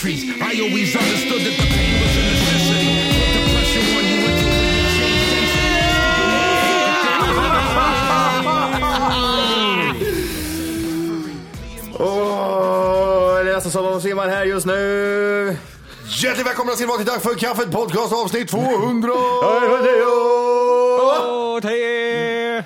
[0.00, 0.40] Pleasantries.
[0.40, 2.88] I always understood that the pain was a necessity.
[3.20, 4.18] Put the pressure on you
[12.02, 15.56] Åh, det är nästan som att simma här just nu.
[16.22, 19.12] Hjärtligt välkomna till Vakna Tack för kaffet podcast avsnitt 200!
[19.12, 19.80] Åh,
[21.60, 22.64] te!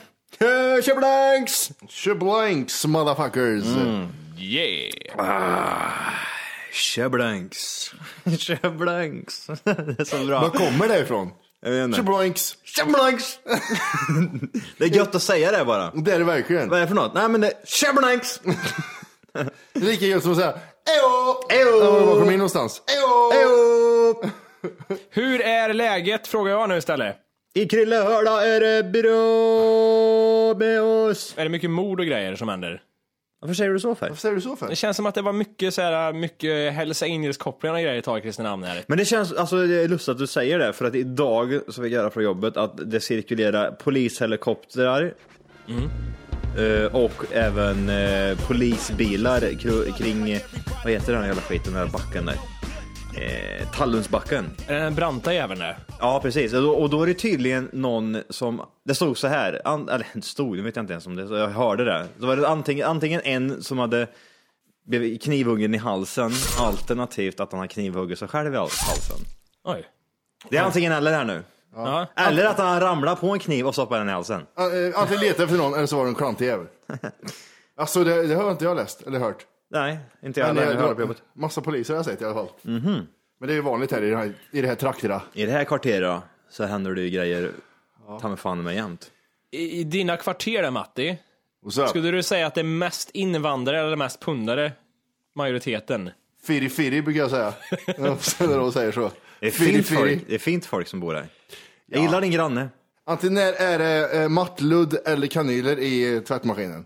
[0.83, 1.71] Tjablanks!
[1.89, 3.65] Shablanks motherfuckers.
[4.39, 6.23] Yeah!
[6.75, 7.94] Tjablanks.
[8.39, 9.47] Tjablanks.
[9.64, 10.41] Det är så bra.
[10.41, 11.30] Var kommer det ifrån?
[11.62, 11.97] Jag vet inte.
[11.97, 12.56] Shablanks.
[12.64, 13.39] Tjablanks!
[14.78, 15.91] Det är gött att säga det bara.
[15.91, 16.69] Det är det verkligen.
[16.69, 17.14] Vad är det för något?
[17.14, 18.41] Nej men det är tjablanks!
[19.72, 20.52] Det är lika gött som att säga
[20.89, 21.50] Ejo!
[21.50, 22.06] Ejo!
[22.06, 22.83] Var kom in någonstans?
[22.86, 23.33] Ejo!
[23.33, 24.30] Ejo!
[25.11, 27.17] Hur är läget, frågar jag nu istället.
[27.55, 31.34] I Krillehörda är det bra med oss.
[31.36, 32.80] Är det mycket mord och grejer som händer?
[33.45, 34.09] Varför säger du så för?
[34.09, 34.69] Varför säger du så för?
[34.69, 38.05] Det känns som att det var mycket, så här, mycket Hells Angels-kopplingar och grejer ett
[38.05, 38.85] tag i Kristinehamn här.
[38.87, 41.83] Men det känns, alltså det är lustigt att du säger det, för att idag så
[41.83, 45.15] fick jag höra från jobbet att det cirkulerar polishelikoptrar
[46.59, 50.39] eh, och även eh, polisbilar kr- kring,
[50.85, 52.54] vad heter den jävla skiten, den där backen där?
[53.17, 54.51] Eh, Tallundsbacken.
[54.69, 55.79] Är det den branta jäveln där?
[56.01, 56.52] Ja, precis.
[56.52, 60.07] Och då, och då är det tydligen någon som, det stod så här, an, eller
[60.14, 62.07] det stod, det vet jag inte ens om det, jag hörde det.
[62.19, 64.07] Då var det antingen, antingen en som hade
[64.86, 66.30] blivit knivhuggen i halsen,
[66.61, 69.19] alternativt att han har knivhuggit sig själv i halsen.
[69.64, 69.85] Oj.
[70.51, 71.42] Det är antingen eller här nu.
[71.75, 72.07] Ja.
[72.17, 74.41] Eller att han ramlar på en kniv och stoppar den i halsen.
[74.41, 76.67] Uh, Antingen letar efter någon eller så var det en klantig jävel.
[77.77, 79.46] Alltså det, det har inte jag läst eller hört.
[79.74, 80.80] Nej, inte jag Men heller.
[80.80, 81.23] jag- Jag jobbet.
[81.33, 82.48] Massa poliser har jag sett i alla fall.
[82.62, 83.07] Men
[83.48, 85.23] det är ju vanligt här i det här, i det här trakterna.
[85.33, 87.51] I det här kvarteret så händer det ju grejer
[88.20, 89.11] ta mig fan med jämt.
[89.51, 91.18] I, I dina kvarter där, Matti,
[91.89, 94.73] skulle du säga att det är mest invandrare eller mest pundare?
[95.36, 96.11] Majoriteten.
[96.42, 97.55] Firi firi brukar jag säga.
[97.86, 99.11] Ja, när de säger så.
[99.40, 99.96] Det är Firi fint firi.
[99.98, 101.27] folk, det är fint folk som bor här.
[101.86, 102.68] Jag gillar din granne.
[103.07, 106.85] Antingen är det eh, mattludd eller kanyler i eh, tvättmaskinen.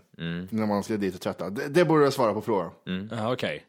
[0.49, 1.49] När man ska dit och tvätta.
[1.49, 2.71] Det, det borde jag svara på frågan.
[3.11, 3.63] Ja, okej.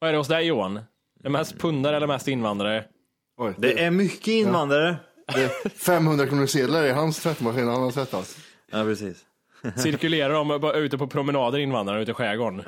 [0.00, 0.74] Vad är det hos dig Johan?
[1.20, 2.84] Det är mest pundare eller mest invandrare?
[3.38, 4.96] Oj, Det är mycket invandrare.
[5.34, 8.36] det är 500 kronor sedlar i hans tvättmaskin han har tvättat.
[8.70, 9.24] Ja, precis.
[9.76, 12.62] Cirkulerar de bara ute på promenader invandrare ute i skärgården?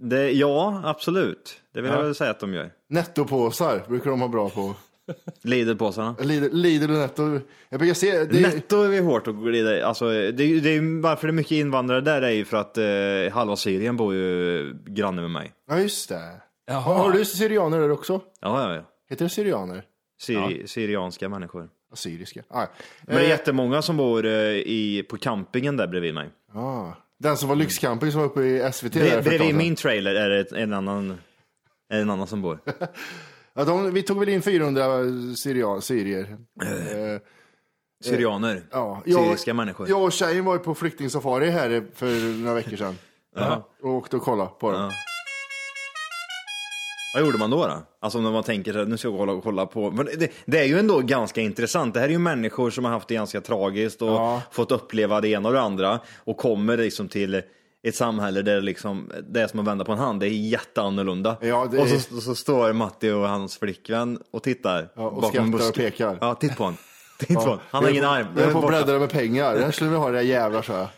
[0.00, 1.60] Det, ja, absolut.
[1.74, 2.70] Det vill jag väl säga att de gör.
[2.88, 4.74] Nettopåsar brukar de ha bra på.
[5.42, 6.16] Lidl-påsarna.
[6.20, 7.40] Lidl, Lidl och Netto.
[7.68, 9.82] Jag brukar se, det, Netto är vi hårt att glida i.
[9.82, 12.78] alltså, det, är det är varför det är mycket invandrare där är ju för att
[12.78, 15.52] eh, halva Syrien bor ju granne med mig.
[15.68, 16.40] ja just det.
[16.70, 18.20] Har, har du syrianer där också?
[18.40, 18.82] Ja, ja, ja.
[19.10, 19.84] Heter det syrianer?
[20.20, 21.68] Syri, Syrianska människor.
[21.92, 22.42] Assyriska?
[22.48, 22.66] Ah,
[23.02, 26.30] Men det är eh, jättemånga som bor eh, i, på campingen där bredvid mig.
[26.54, 30.30] ah, den som var lyxcamping som var uppe i SVT Bre, bredvid min trailer är
[30.30, 31.18] det en annan,
[31.90, 32.58] är en annan som bor.
[33.54, 34.82] Ja, de, vi tog väl in 400
[35.36, 36.36] syrian, syrier.
[36.62, 37.20] Eh,
[38.04, 38.62] Syrianer.
[38.70, 39.88] ja, jag, Syriska människor.
[39.88, 42.98] Jag och tjejen var ju på flyktingsafari här för några veckor sedan.
[43.36, 43.68] Ja.
[43.82, 44.80] Och åkte och kollade på dem.
[44.82, 44.90] Ja.
[47.14, 47.66] Vad gjorde man då?
[47.66, 47.82] då?
[48.00, 49.90] Alltså när man tänker så här, nu ska jag kolla, kolla på.
[49.90, 51.94] Men det, det är ju ändå ganska intressant.
[51.94, 54.42] Det här är ju människor som har haft det ganska tragiskt och Ja.
[54.50, 57.42] fått uppleva det ena och det andra och kommer liksom till
[57.88, 60.20] ett samhälle där liksom, det är som att vända på en hand.
[60.20, 61.36] Det är jätteannorlunda.
[61.40, 64.88] Ja, det Och så, så står Matti och hans flickvän och tittar.
[64.96, 65.68] Ja, och bakom skrattar busken.
[65.68, 66.18] och pekar.
[66.20, 66.76] Ja, titt på honom.
[67.18, 67.58] Titt på honom.
[67.70, 68.26] Han har ingen arm.
[68.36, 69.54] Jag är på att bläddra med pengar.
[69.60, 70.88] Jag skulle vilja ha det jävlar så jag.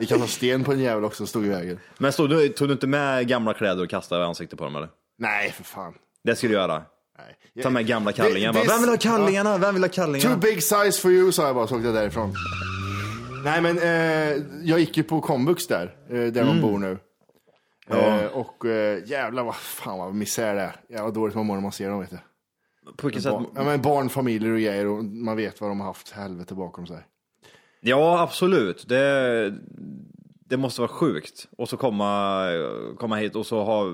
[0.00, 1.78] Vi kan ta sten på en jävel också stod i vägen.
[1.98, 4.76] Men stod du, tog du inte med gamla kläder och kastade i ansiktet på dem
[4.76, 4.88] eller?
[5.18, 5.94] Nej för fan.
[6.24, 6.82] Det skulle du göra.
[7.54, 7.62] Nej.
[7.62, 8.52] Ta med gamla kallingar.
[8.52, 9.58] Vem vill ha kallingarna?
[9.58, 10.36] Vem vill ha Too kallingarna?
[10.36, 12.34] big size for you sa jag bara så åkte jag därifrån.
[13.44, 16.98] Nej men eh, jag gick ju på komvux där, eh, där de bor nu.
[17.90, 20.76] Eh, och eh, jävlar vad fan vad misär det är.
[20.88, 22.18] Jävla dåligt man mår när man ser dem vet du.
[22.96, 23.34] På vilket sätt?
[23.54, 26.98] Ja, men barnfamiljer och grejer och man vet vad de har haft helvete bakom sig.
[27.80, 28.88] Ja, absolut.
[28.88, 29.54] Det,
[30.48, 31.48] det måste vara sjukt.
[31.58, 32.46] Och så komma,
[32.98, 33.84] komma hit och så ha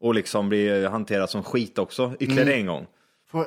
[0.00, 2.86] och liksom bli hanterad som skit också ytterligare en gång.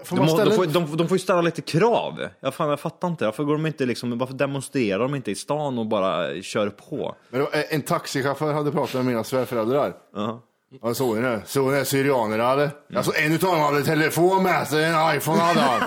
[0.03, 2.19] Får, De, ställa de, får, de, de får ju ställa lite krav.
[2.39, 3.25] Jag, fan, jag fattar inte.
[3.25, 7.15] Varför, går de inte liksom, varför demonstrerar de inte i stan och bara kör på?
[7.29, 9.93] Men då, eh, en taxichaufför hade pratat med mina svärföräldrar.
[10.15, 10.41] Ja.
[10.81, 11.41] Ja, såg ni det?
[11.45, 11.85] Såg ni det?
[11.85, 12.69] Syrianer eller?
[12.95, 15.81] Alltså en utav dem hade telefon med sig, en iPhone hade han.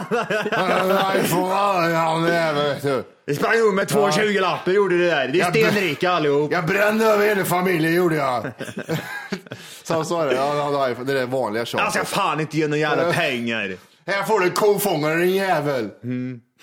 [0.90, 3.04] En iPhone hade han, jävel vet du.
[3.26, 4.10] Vi sprang upp med två Ja.
[4.10, 5.28] 20-lappar gjorde det där.
[5.28, 6.52] Det är stenrika allihop.
[6.52, 8.42] Jag brände över hela familjen gjorde jag.
[9.84, 12.08] Så han sa det, ja, han hade iPhone, det är det vanliga Jag ska tjatet.
[12.08, 13.76] fan inte ge några jävla pengar.
[14.06, 15.90] Här får du en kofångare din jävel.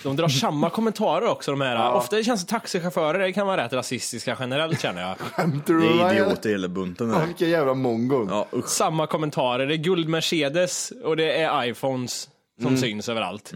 [0.04, 1.94] De drar samma kommentarer också de här.
[1.94, 5.18] Ofta känns det taxichaufförer det kan vara rätt rasistiska generellt känner jag.
[5.18, 7.10] Skämtar du Det är idioter hela bunten.
[7.10, 7.26] Ja, där.
[7.26, 8.28] Vilka jävla mongon.
[8.30, 8.48] Ja.
[8.66, 9.68] Samma kommentarer.
[9.68, 12.30] Det är guld Mercedes och det är iPhones
[12.62, 13.52] som syns överallt.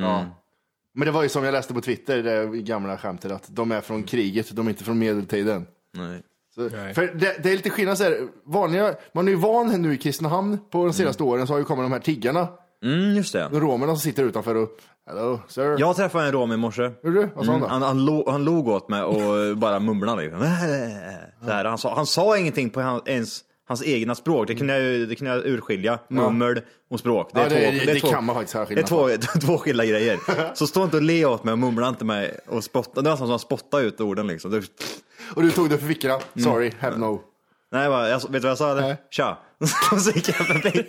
[0.96, 3.82] Men det var ju som jag läste på Twitter, det gamla skämtet, att de är
[3.82, 5.68] från kriget, de är inte från medeltiden.
[5.98, 6.22] Nej.
[6.56, 9.94] Så, för det, det är lite skillnad så här, vanliga, man är ju van nu
[9.94, 12.48] i Kristinehamn på de senaste åren så har ju kommit de här tiggarna,
[12.84, 13.50] Mm, just det.
[13.52, 14.70] de romerna som sitter utanför och
[15.08, 15.76] Hello sir.
[15.80, 16.92] Jag träffade en rom i morse.
[17.04, 17.30] Gjorde du?
[17.36, 17.68] Vad sa han Mm, då?
[17.68, 20.40] han, han, lo, han log åt mig och bara mumlade liksom.
[21.46, 24.48] Så här, han, sa, han sa ingenting på han, ens hans egna språk.
[24.48, 26.00] Det kunde jag, det kunde jag urskilja.
[26.08, 27.30] Mummel och språk.
[27.34, 29.10] Ja, det- två, det två, kan man faktiskt Det är två,
[29.42, 30.20] två skilda grejer.
[30.56, 33.02] Så stå inte och le åt mig och mumla inte mig och spotta.
[33.02, 34.52] Det var nästan som att spotta ut orden liksom.
[34.52, 34.62] Det,
[35.36, 36.14] Och du tog det för fickorna?
[36.14, 36.52] Mm.
[36.52, 37.22] Sorry, have no.
[37.74, 38.72] Nej, jag, bara, jag, vet du vad jag sa?
[38.72, 38.82] Eller?
[38.82, 38.98] Nej.
[39.12, 39.38] Tja.
[40.00, 40.88] Så gick jag förbi.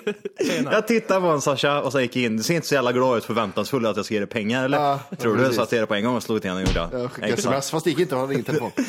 [0.72, 2.36] Jag tittade på honom och sa tja och så gick jag in.
[2.36, 4.78] Du ser inte så jävla glad ut förväntansfull att jag ska ge dig pengar eller?
[4.78, 5.52] Ja, Tror du?
[5.52, 7.02] Så att jag det på en gång och slog till honom gjorde jag.
[7.02, 8.70] Jag skickade sms, fast det gick inte, han hade ingen telefon.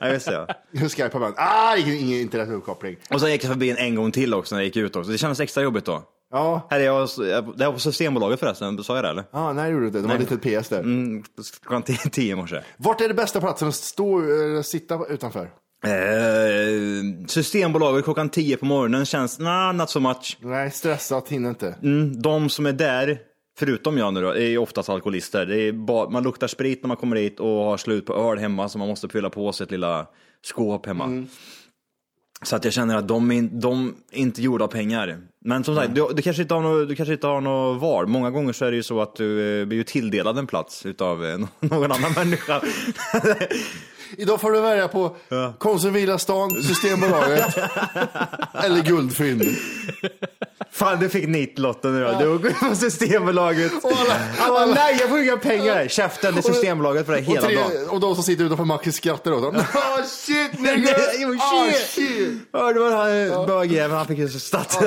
[0.00, 0.46] Ja, just det.
[0.72, 0.88] Ja.
[0.88, 2.96] Skype på Ah, det gick ingen internetuppkoppling.
[3.10, 5.10] Och så gick jag förbi en, en gång till också när jag gick ut också.
[5.10, 6.02] Det kändes extra jobbigt då.
[6.30, 7.08] Ja, Här är jag,
[7.56, 9.24] det var på Systembolaget förresten, sa jag det eller?
[9.30, 10.78] ah, nej det gjorde du inte, det var ett litet PS där.
[10.78, 11.22] Mm,
[11.62, 12.60] klockan tio, i morse.
[12.76, 14.22] Vart är det bästa platsen att stå,
[14.62, 15.50] sitta utanför?
[15.84, 20.38] Eh, Systembolaget klockan 10 på morgonen känns, nah, not so much.
[20.40, 21.74] Nej, stressat, hinner inte.
[21.82, 23.18] Mm, de som är där,
[23.58, 25.46] förutom jag nu då, är oftast alkoholister.
[25.46, 28.38] Det är bara, man luktar sprit när man kommer dit och har slut på öl
[28.38, 30.06] hemma så man måste fylla på sig ett lilla
[30.42, 31.26] skåp hemma.
[32.42, 35.18] Så att jag känner att de de är inte gjorda av pengar.
[35.44, 38.06] Men som sagt, du, du, kanske inte har något, du kanske inte har något val.
[38.06, 41.24] Många gånger så är det ju så att du eh, blir tilldelad en plats utav
[41.24, 42.62] eh, någon annan människa.
[44.16, 45.16] Idag får du välja på
[45.58, 47.56] Konsum Villa stan, Systembolaget
[48.64, 49.42] eller Guldfynd.
[50.72, 52.18] Fan, du fick nitlotten nu då.
[52.18, 53.72] Du går på Systembolaget.
[54.38, 55.88] Han bara, nej jag får inga pengar.
[55.88, 57.88] Käften, det är Systembolaget för det Och, hela tre, dagen.
[57.90, 59.62] och de som sitter utanför Mackis skrattar åt honom.
[59.74, 60.76] Oh shit nigga!
[60.76, 62.32] Nej, oh, shit.
[62.52, 64.78] Hörde vad han bögjäveln, han fick ju stats...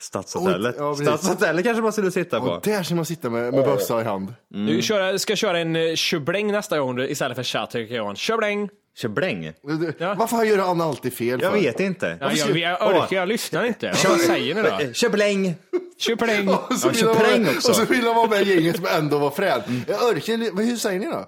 [0.00, 0.74] Stadshotellet.
[0.78, 0.94] Ja.
[0.94, 2.46] Stadshotellet kanske man skulle sitta på.
[2.46, 4.34] Och där ska man sitta med, med bössa i hand.
[4.48, 8.16] Du kör, ska köra en uh, tjubläng nästa gång du- istället för tja tycker jag.
[8.16, 8.68] Tjubläng!
[8.96, 9.52] Tjubläng?
[9.62, 10.14] Du, Ja.
[10.14, 11.60] Varför gör han alltid fel Jag för?
[11.60, 12.18] vet inte.
[12.20, 13.92] Ja, jag, jag orkar, jag lyssnar inte.
[14.08, 14.92] Vad säger ni då?
[14.92, 15.54] Tjubläng!
[15.98, 16.48] Tjubläng!
[16.48, 17.68] Och så, Ja, vill han också.
[17.70, 19.84] och så vill han vara med i gänget men ändå vara frän.
[19.88, 21.24] Jag orkar Hur säger ni då?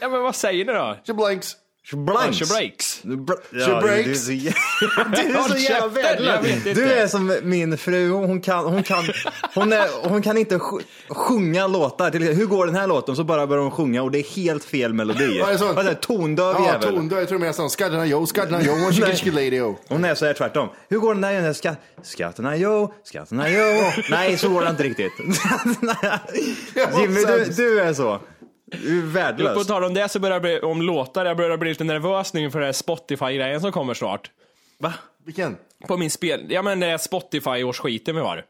[0.00, 0.96] Ja men vad säger ni då?
[1.06, 1.56] Tjablanks.
[1.84, 2.38] Tjubreaks!
[3.52, 4.04] Ja, Tjubreaks.
[4.04, 4.54] du är så jä-
[5.14, 6.46] du är så Håll jävla värdelös.
[6.46, 6.74] inte.
[6.74, 9.04] Du är som min fru, hon kan, hon kan,
[9.54, 12.10] hon är, hon kan inte sj- sjunga låtar.
[12.10, 13.16] Till, hur går den här låten?
[13.16, 15.38] Så bara börjar hon sjunga och det är helt fel melodi.
[15.38, 15.50] Ja,
[15.94, 16.94] tondöv Ja, jävel.
[16.94, 17.70] ton, då jag tror mer sån.
[18.62, 19.76] Yo, one chicken chicken lady yo.
[19.88, 20.68] Hon är så här tvärtom.
[20.88, 21.54] Hur går den där igen?
[21.54, 23.82] Ska, skatterna jo, skatterna jo.
[24.10, 25.12] Nej, så går det inte riktigt.
[27.00, 28.20] Jimmy, du, du är så.
[28.70, 29.66] Du är På värdelös.
[29.66, 32.40] tal om det så börjar jag bli, om låtar, jag börjar bli lite nervös nu
[32.40, 34.30] inför det här Spotify-grejen som kommer snart.
[34.78, 34.92] Va?
[35.24, 35.56] Vilken?
[35.88, 38.44] På min spel, ja men det är Spotify-årsskiten vi har.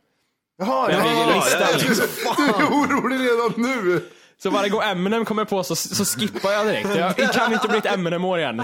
[0.59, 1.67] Jaha, ja, fick en lista.
[2.37, 4.01] Du är orolig redan nu.
[4.43, 6.89] Så varje gång Eminem kommer på så, så skippar jag direkt.
[6.97, 8.63] Jag, jag kan inte bli ett Eminem-år igen.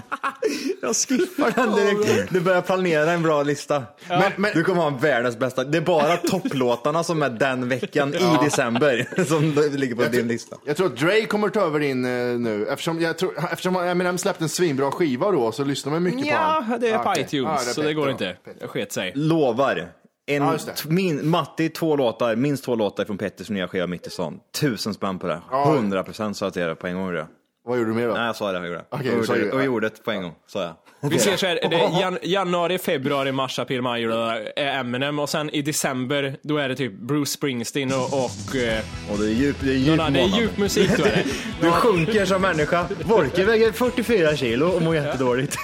[0.82, 2.30] Jag skippar den direkt.
[2.30, 3.82] Du börjar planera en bra lista.
[4.08, 5.64] Men, men, Du kommer ha världens bästa.
[5.64, 9.42] Det är bara topplåtarna som är den veckan i december som
[9.78, 10.56] ligger på din lista.
[10.64, 12.66] jag tror att Dre kommer ta över din eh, nu.
[12.66, 16.26] Eftersom, jag tror, eftersom Eminem släppte en svinbra skiva då så lyssnar man mycket på
[16.26, 16.80] Ja, honom.
[16.80, 17.22] det är Ah, på okej.
[17.22, 18.36] iTunes, Ah, är så det går inte.
[18.60, 19.12] Jag sket sig.
[19.14, 19.88] Lovar.
[20.26, 20.84] En, Ja, det.
[20.90, 24.40] min, Matti, två låtar, minst två låtar från Petters nya skiva Mitt i stan.
[24.60, 25.40] Tusen spänn på det.
[25.50, 25.74] Ja.
[25.74, 27.12] 100 procent sa jag till er på en gång.
[27.12, 27.26] Det.
[27.64, 28.14] Vad gjorde du mer då?
[28.14, 28.58] Nej, jag sa det.
[28.58, 28.84] Jag gjorde.
[28.90, 29.52] Okej, och, du sa det.
[29.52, 30.74] och gjorde det på en gång, sa jag.
[31.10, 34.14] Vi ser så här, det är jan januari, februari, mars, april, maj då
[34.56, 38.84] är Eminem och sen i december då är det typ Bruce Springsteen och, och eh,
[39.12, 41.24] Och det är djup, det är djup någon det är djup musik då är det.
[41.60, 42.86] Du sjunker som människa.
[43.04, 45.56] Volke väger 44 kilo och mår jättedåligt.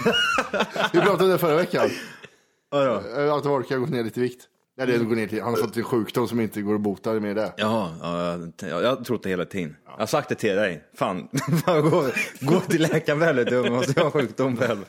[0.92, 1.90] Vi pratade om det förra veckan.
[2.70, 3.02] Vadå?
[3.18, 4.40] Eh, Att Volker har gått ner lite i vikt.
[4.80, 7.36] Eller går ner till, han har fått en sjukdom som inte går att bota med
[7.36, 7.52] det.
[7.56, 9.76] Jaha, ja, jag, jag, jag har trott det hela tiden.
[9.86, 10.84] Jag har sagt det till dig.
[10.94, 11.28] Fan,
[11.66, 12.10] fan gå,
[12.40, 14.84] gå till läkaren väldigt du måste ha sjukdom själv.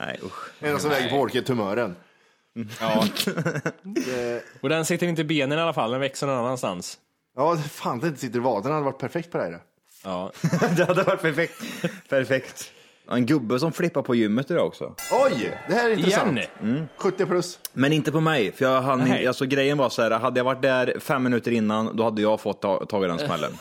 [0.00, 0.50] Nej usch.
[0.60, 1.96] Det enda som väger på Volker är tumören.
[2.80, 3.04] Ja.
[4.60, 6.98] Och den sitter inte i benen i alla fall, den växer någon annanstans.
[7.36, 9.58] Ja, det- fan det inte sitter i vaderna hade varit perfekt på det här.
[10.04, 10.32] Ja.
[10.76, 11.62] Det hade varit perfekt.
[12.08, 12.72] Perfekt.
[13.10, 14.94] En gubbe som flippar på gymmet idag också.
[15.12, 16.38] Oj, det här är intressant.
[16.62, 16.88] Igen?
[16.96, 17.58] 70 plus.
[17.72, 19.26] Men inte på mig, för jag hann, Nej.
[19.26, 22.40] alltså grejen var så här, hade jag varit där fem minuter innan, då hade jag
[22.40, 23.52] fått ta, tag i den smällen.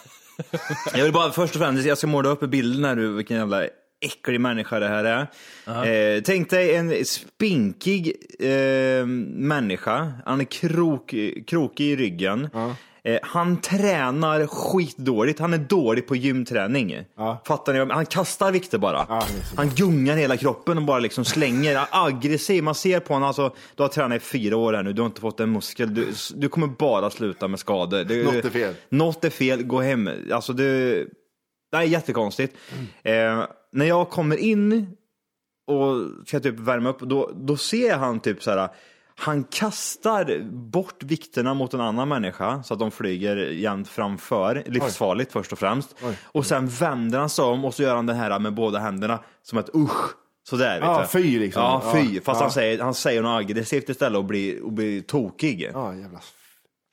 [0.94, 3.64] jag vill bara först och främst, jag ska måla upp bilden här nu, vilken jävla
[4.06, 5.28] äcklig människa det här
[5.66, 6.16] är.
[6.16, 11.14] Eh, tänk dig en spinkig eh, människa, han är krok,
[11.48, 12.50] krokig i ryggen.
[13.08, 17.04] Eh, han tränar skitdåligt, han är dålig på gymträning.
[17.46, 17.94] Fattar ni?
[17.94, 19.06] Han kastar vikter bara.
[19.56, 21.88] han gungar hela kroppen och bara liksom slänger.
[21.92, 25.02] Aggressiv, man ser på honom, alltså, du har tränat i fyra år här nu, du
[25.02, 25.94] har inte fått en muskel.
[25.94, 28.04] Du, du kommer bara sluta med skador.
[28.04, 28.74] Du, Något är fel.
[28.90, 30.10] Något är fel, gå hem.
[30.32, 30.66] Alltså du,
[31.72, 32.58] det är jättekonstigt.
[33.04, 34.96] Eh, när jag kommer in
[35.68, 38.70] och ska typ värma upp, då, då ser han typ så här.
[39.20, 44.64] Han kastar bort vikterna mot en annan människa så att de flyger jämnt framför.
[44.66, 45.96] Livsfarligt först och främst.
[46.24, 49.20] Och sen vänder han sig om och så gör han det här med båda händerna
[49.44, 50.12] som ett usch.
[50.50, 51.08] Sådär vet Ja, du.
[51.08, 51.62] fy liksom.
[51.64, 52.16] Ja, fy.
[52.16, 52.44] Ja, Fast ja.
[52.46, 55.70] Han, säger, han säger något aggressivt istället och blir, och blir tokig.
[55.74, 56.20] Ja, jävla.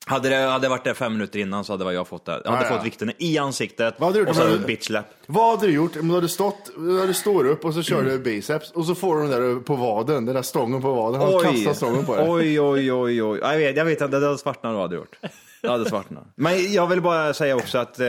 [0.06, 2.40] Hade det hade varit där fem minuter innan så hade jag fått det.
[2.44, 2.76] Jag hade Ja, ja.
[2.76, 5.04] fått vikterna i ansiktet Vad hade du gjort och så du- bitch slap.
[5.26, 6.70] Vad hade du gjort om du hade stått,
[7.06, 9.74] du står upp och så kör du biceps och så får du den där på
[9.76, 11.20] vaden, den där stången på vaden.
[11.20, 12.26] Han kastar stången på dig.
[12.30, 13.38] oj, oj, oj, oj.
[13.42, 15.16] Jag vet, jag vet inte, det hade svartnat vad jag hade gjort.
[15.62, 16.24] Det hade svartnat.
[16.36, 18.06] Men jag vill bara säga också att eh,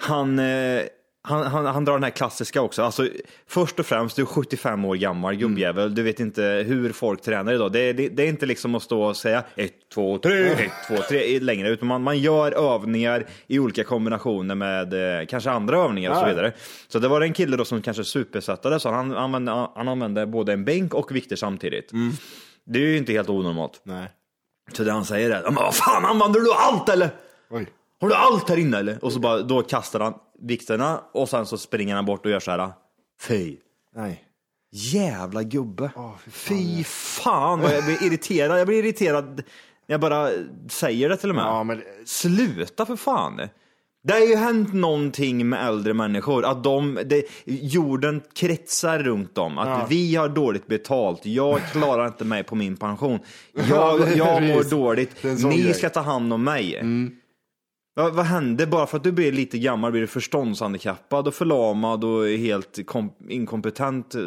[0.00, 0.82] han, eh,
[1.26, 2.82] han, han, han drar den här klassiska också.
[2.82, 3.08] Alltså,
[3.46, 5.94] först och främst, du är 75 år gammal gubbjävel.
[5.94, 7.72] Du vet inte hur folk tränar idag.
[7.72, 10.70] Det, är- det, det är inte liksom att stå och säga 1, 2, 3, 1,
[10.88, 11.68] 2, 3 längre.
[11.68, 16.26] Utan man, man gör övningar i olika kombinationer med eh, kanske andra övningar och så
[16.26, 16.52] vidare.
[16.88, 20.52] Så det var en kille då som kanske supersattade, så han använde, han använde både
[20.52, 21.90] en bänk och vikter samtidigt.
[22.66, 23.80] Det är ju inte helt onormalt.
[23.84, 24.08] Nej.
[24.72, 27.10] Så det han säger är, men vad fan använder du allt eller?
[27.50, 27.66] Oj.
[28.00, 29.04] Har du allt här inne eller?
[29.04, 32.40] Och så bara, då kastar han vikterna och sen så springer han bort och gör
[32.40, 32.72] så här.
[33.20, 33.56] Fy.
[33.96, 34.24] Nej.
[34.70, 35.90] Jävla gubbe.
[35.94, 38.60] fy fan, fy fan vad jag blir irriterad.
[38.60, 39.42] Jag blir irriterad
[39.86, 40.30] när jag bara
[40.68, 41.44] säger det till och med.
[41.44, 43.40] Ja, men Sluta för fan.
[44.02, 49.58] Det har ju hänt någonting med äldre människor, att de, det, jorden kretsar runt dem,
[49.58, 53.18] att vi har dåligt betalt, jag klarar inte mig på min pension,
[53.52, 55.60] jag, jag mår dåligt, ni grej.
[55.60, 55.74] Mm.
[55.74, 56.80] ska ta hand om mig.
[57.94, 62.04] Vad, vad händer bara för att du blir lite gammal blir du förståndshandikappad och förlamad
[62.04, 64.14] och helt kom, inkompetent?
[64.14, 64.20] eh,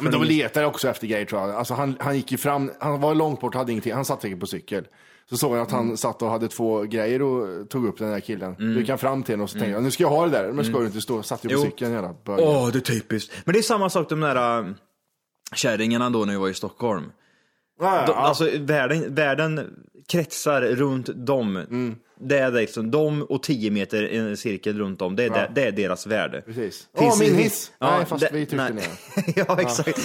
[0.00, 1.50] Men de letar också efter grejer tror jag.
[1.50, 4.40] Alltså han, han gick ju fram, han var långt bort, hade ingenting, han satt säkert
[4.40, 4.86] på cykel.
[5.30, 8.20] Så såg jag att han satt och hade två grejer och tog upp den där
[8.20, 8.54] killen.
[8.58, 8.74] Mm.
[8.74, 10.52] Du kan fram till honom och så tänkte jag, nu ska jag ha det där.
[10.52, 11.60] Men ska du inte stå, satt ju på Jo.
[11.62, 12.38] cykeln jävla bög.
[12.40, 13.32] Åh, det är typiskt.
[13.44, 14.66] Men det är samma sak de där äh,
[15.54, 17.04] kärringarna då när vi var i Stockholm.
[17.80, 18.14] Ja, De, ja.
[18.14, 19.70] Alltså världen, världen
[20.08, 21.56] kretsar runt dem.
[21.56, 21.96] Mm.
[22.22, 25.16] Det är liksom de och 10 meter i en cirkel runt om.
[25.16, 26.42] Det är, det, det är deras värde.
[26.46, 26.88] Precis.
[26.96, 27.72] Åh, min det- hiss!
[27.80, 28.84] nej, fast vi tryckte ner.
[29.36, 30.00] ja, exakt.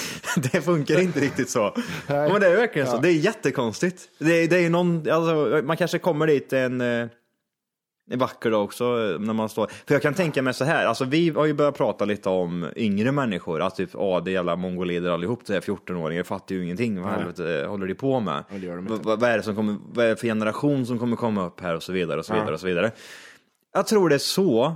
[0.51, 1.59] Det funkar inte riktigt så.
[2.07, 2.97] Ja, Men det är verkligen så.
[2.97, 4.01] Det är jättekonstigt.
[4.19, 6.81] Det, är- det är någon, alltså, man kanske kommer dit en,
[8.09, 9.67] eh, en vacker dag också eh, när man står.
[9.67, 12.69] För jag kan tänka mig så här, alltså vi har ju börjat prata lite om
[12.75, 16.63] yngre människor, att typ, ja det är jävla mongolider allihop, det här 14-åringar fattar ju
[16.63, 18.43] ingenting, vad helvete håller de på med?
[18.49, 21.61] de vad, är det som kommer, vad är det för generation som kommer komma upp
[21.61, 22.91] här och så vidare och så vidare och så vidare.
[23.73, 24.75] Jag tror det är så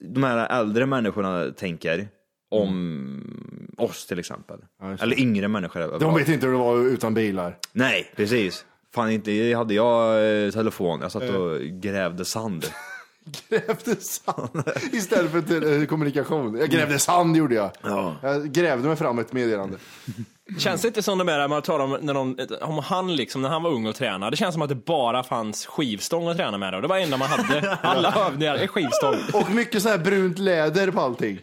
[0.00, 2.08] de här äldre människorna tänker
[2.50, 4.58] om oss till exempel.
[5.00, 7.58] Eller yngre människor De vet inte hur det var utan bilar.
[7.72, 8.64] Nej, precis.
[8.94, 12.66] Fan inte hade jag eh, telefon, jag satt och grävde sand.
[13.48, 15.40] Grävde sand istället för
[15.80, 16.56] te- kommunikation.
[16.58, 17.70] Jag grävde sand gjorde jag.
[17.82, 18.16] Ja.
[18.22, 19.76] Jag grävde mig fram ett meddelande.
[20.58, 23.48] Känns det inte som de där man talar om, när de, om han liksom, när
[23.48, 26.58] han var ung och tränade, det känns som att det bara fanns skivstång att träna
[26.58, 26.80] med då.
[26.80, 27.74] Det var det enda man hade.
[27.82, 29.16] Alla övningar är skivstång.
[29.32, 31.38] Och mycket så här brunt läder på allting.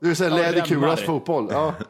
[0.00, 0.96] Du är så här Ja, läderkulas remmar.
[0.96, 1.48] fotboll.
[1.50, 1.74] Ja.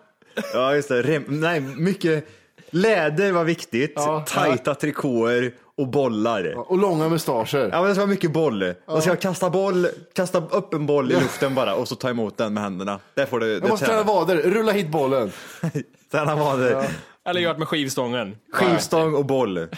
[0.55, 1.03] Ja, just det.
[1.03, 2.29] Rem, nej, mycket
[2.73, 3.93] läder var viktigt.
[3.97, 4.25] Ja.
[4.29, 6.55] Tajta trikåer och bollar.
[6.71, 7.69] Och långa mustascher.
[7.73, 8.75] Ja men det ska vara mycket boll.
[8.87, 12.37] Och ska kasta boll, kasta upp en boll i luften bara och så ta emot
[12.37, 13.01] den med händerna.
[13.15, 15.33] Där får du, Jag det måste träna vader, rulla hit bollen.
[16.13, 16.89] Träna vader.
[17.29, 18.37] Eller gjort med skivstången.
[18.53, 19.69] Skivstång och boll.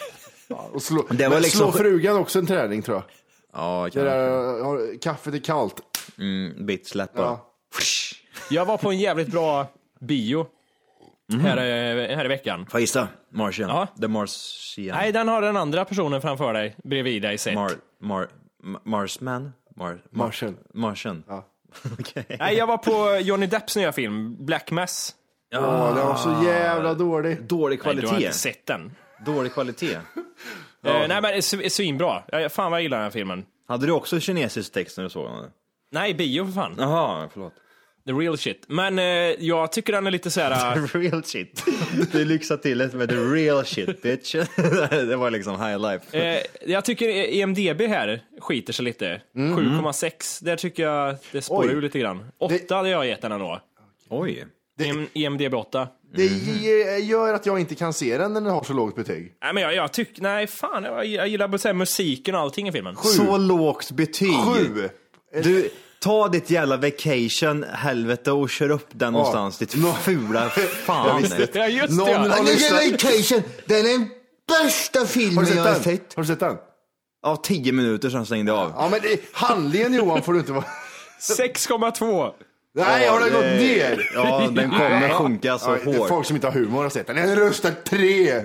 [0.73, 3.05] Och slå, Det var liksom- slå frugan också en träning tror jag.
[3.53, 5.75] Ja, Det där, kaffet är kallt.
[6.19, 7.21] mm, bit släppa.
[7.23, 7.47] Ja.
[8.51, 9.67] Jag var på en jävligt bra
[10.01, 10.47] bio
[11.33, 11.40] Mhm.
[11.40, 12.66] här, eh, här i veckan.
[12.66, 13.09] Får jag gissa?
[13.33, 13.69] Martian.
[13.69, 13.87] Ja.
[14.00, 14.87] The Martian.
[14.97, 17.54] Nej, den har den andra personen framför dig, bredvid dig sett.
[17.54, 18.28] Mar, Mar,
[18.64, 19.52] Ma- Marsman?
[19.76, 20.57] Mar, Martian.
[20.75, 21.25] Martian.
[21.28, 21.47] Ja.
[21.99, 22.37] Okej.
[22.38, 25.14] Nej, jag var på Johnny Depps nya film, Black Mass.
[25.54, 27.43] Åh, den var så jävla dålig.
[27.43, 28.26] Dålig Nej, du har kvalitet.
[28.26, 28.93] inte sett den.
[29.26, 29.99] Dålig kvalitet.
[30.87, 32.23] Eh, nej, men det är sv- svinbra.
[32.28, 33.45] Jag, fan vad jag gillar den här filmen.
[33.69, 35.50] Hade du också kinesisk text när du såg den?
[35.93, 36.75] Nej, bio för fan.
[36.78, 37.52] Jaha, förlåt.
[38.06, 38.64] The real shit.
[38.68, 39.04] Men eh,
[39.38, 40.87] jag tycker den är lite så här...
[40.92, 41.64] The real shit.
[42.12, 44.34] Du lyxade till det med the real shit bitch.
[44.90, 46.18] det var liksom high life.
[46.18, 49.20] Eh, jag tycker EMDB här skiter sig lite.
[49.34, 50.44] 7,6.
[50.44, 52.25] Där tycker jag det spårar ur lite grann.
[52.38, 53.61] 8 hade jag gett den ändå.
[54.08, 54.46] Oj.
[54.80, 55.88] EM, EMDB 8.
[56.14, 56.26] Det
[57.00, 59.34] gör att jag inte kan se den när den har så lågt betyg.
[59.42, 60.23] Nej, men jag, jag tycker...
[60.23, 60.84] Nej, fan.
[60.84, 62.96] Jag, jag gillar här musiken och allting i filmen.
[62.96, 64.32] Så lågt betyg.
[64.32, 64.88] Sju!
[65.42, 65.70] Du,
[66.04, 69.58] ta ditt jävla vacation, helvete, och kör upp den någonstans.
[69.58, 70.50] Ditt fula
[70.84, 71.23] fan.
[71.54, 72.14] Ja, just Någon det.
[72.14, 72.42] har Ja.
[72.42, 74.08] lyssnat- vacation, den är den
[74.64, 75.99] bästa Har filmen du sett den?
[76.14, 76.56] Har du sett den?
[77.26, 78.73] Av tio minuter sedan stängde jag av.
[78.76, 80.64] Ja men det, handlingen Johan får du inte vara...
[81.38, 82.32] 6,2.
[82.76, 84.11] Nej, har den gått ner?
[84.14, 86.09] Ja, den kommer sjunka så Ja, det är hårt.
[86.09, 87.16] folk som inte har humor har sett den.
[87.16, 88.43] Jag röstar tre!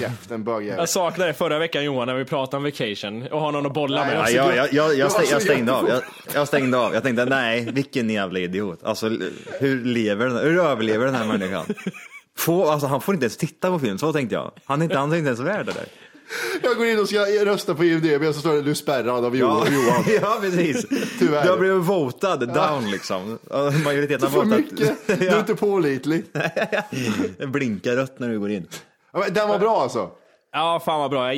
[0.00, 0.78] Käften bögjävel.
[0.78, 3.72] Jag saknade det förra veckan Johan när vi pratade om vacation och har någon att
[3.74, 4.18] bolla Nej, med.
[4.20, 5.88] alltså, Ja, jag, jag, jag, stäng, jag stängde av.
[5.88, 6.02] Jag,
[6.34, 6.94] jag stängde av.
[6.94, 8.80] Jag tänkte, nej, vilken jävla idiot.
[8.84, 9.08] Alltså,
[9.60, 11.64] hur lever den, hur överlever den här människan?
[12.38, 14.52] Få, alltså, han får inte ens titta på film, så tänkte jag.
[14.64, 15.86] Han är inte, han är inte ens värd det där.
[16.62, 19.24] Jag går in och ska rösta på IMDB och så står det du är spärrad
[19.24, 19.66] av Johan.
[19.72, 20.04] Johan.
[20.22, 20.86] ja precis.
[21.18, 21.44] Tyvärr.
[21.44, 23.38] Du har blivit votad down liksom.
[23.50, 24.58] Ja, Majoriteten För har votat.
[24.60, 24.96] mycket.
[25.20, 26.24] Du är inte pålitlig.
[27.38, 28.66] Det blinkar rött när du går in.
[29.12, 30.10] Ja, men Den var bra alltså.
[30.52, 31.32] Ja, fan vad bra.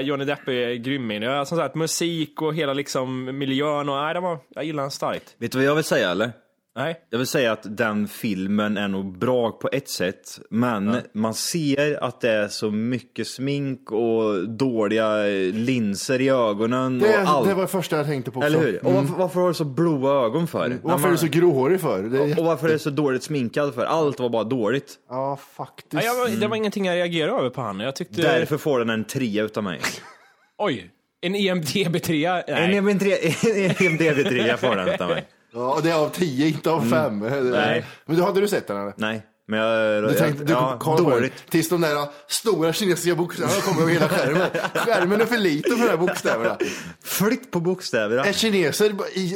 [0.00, 1.30] Johnny Depp är grym i den.
[1.32, 5.34] Jag- Som sagt, musik och hela liksom miljön och nej, var, jag gillar den starkt.
[5.38, 6.32] Vet du vad jag vill säga eller?
[6.78, 7.00] Nej.
[7.10, 12.04] Jag vill säga att den filmen är nog bra på ett sätt, men man ser
[12.04, 15.16] att det är så mycket smink och dåliga
[15.52, 17.48] linser i ögonen Det, och allt.
[17.48, 18.46] det var det första jag tänkte på också.
[18.46, 18.86] Eller hur?
[18.86, 20.78] Och varför, varför har du så blåa ögon för?
[20.82, 22.02] Och varför är du så gråhårig för?
[22.02, 22.38] Det är...
[22.38, 23.84] Och varför är du så dåligt sminkad för?
[23.84, 24.94] Allt var bara dåligt.
[25.08, 25.92] Ja, faktiskt.
[25.92, 27.80] Ja, jag, var- det var ingenting jag reagerade över på han.
[27.80, 28.22] Jag tyckte...
[28.22, 29.80] Därför får den en trea utav mig.
[30.58, 30.90] Oj.
[31.20, 32.42] En E EMDB-3?
[32.46, 32.76] En Nej.
[33.80, 35.24] IMDB-trea får den utav mig.
[35.52, 37.18] Ja, och det är av tio, inte av fem.
[37.20, 37.84] Nej.
[38.06, 38.92] Men du, hade du sett den eller?
[38.96, 40.02] Nej, men jag...
[40.04, 43.92] Du tänkte, du ja, kollade på den tills de där stora kinesiska bokstäverna kommer över
[43.92, 44.48] hela skärmen.
[44.74, 46.56] Skärmen är för liten för de här bokstäverna.
[47.04, 48.24] Flytt på bokstäverna.
[48.24, 48.92] Är kineser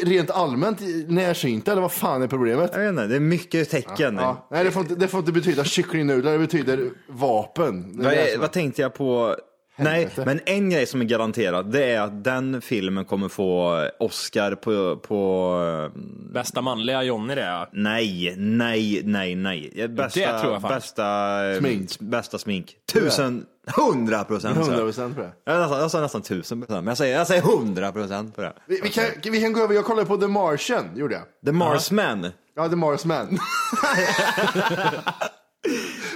[0.07, 2.70] rent allmänt närsynta eller vad fan är problemet?
[2.75, 4.16] Jag vet inte, det är mycket tecken.
[4.16, 4.48] Ja.
[4.51, 7.96] Nej, det får, inte, det får inte betyda kycklingnudlar, det betyder vapen.
[7.96, 9.37] Det Vad, är- vad tänkte jag på?
[9.75, 10.13] Helvete.
[10.17, 14.55] Nej, men en grej som är garanterad, det är att den filmen kommer få Oscar
[14.55, 15.91] på, på
[16.33, 17.69] Bästa manliga Johnny det, ja.
[17.73, 19.89] nej, nej, nej, nej.
[19.89, 20.71] Bästa, Det tror jag fan.
[20.71, 21.05] bästa
[21.51, 21.99] eh, Smink.
[22.01, 22.77] Bästa smink.
[22.93, 24.57] Tusen, hundra procent.
[24.59, 25.33] 100 procent på det.
[25.45, 28.43] Jag, nästan, jag sa nästan tusen procent, men jag säger, jag säger hundra procent på
[28.43, 28.53] det.
[28.67, 31.23] Vi, vi, kan, vi kan gå över, jag kollade på The Martian, gjorde jag.
[31.47, 32.31] The Marsman.
[32.57, 33.39] Ja, The Marsman.